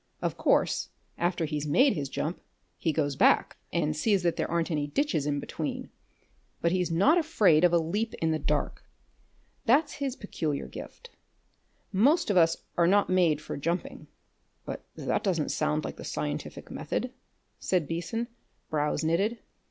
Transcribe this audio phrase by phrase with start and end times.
[0.19, 2.41] Of course, after he's made his jump
[2.75, 5.91] he goes back and sees that there aren't any ditches in between,
[6.59, 8.83] but he's not afraid of a leap in the dark.
[9.67, 11.11] That's his own peculiar gift.
[11.93, 14.07] Most of us are not made for jumping."
[14.65, 17.13] "But that doesn't sound like the scientific method,"
[17.59, 18.27] said Beason,
[18.71, 19.37] brows knitted.